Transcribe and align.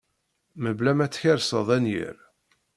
Mebla 0.63 0.91
ma 0.97 1.05
tkerseḍ 1.07 1.67
anyir 1.75 2.17